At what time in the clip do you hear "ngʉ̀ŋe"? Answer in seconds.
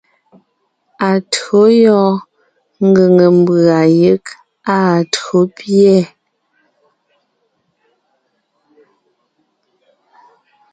2.87-3.25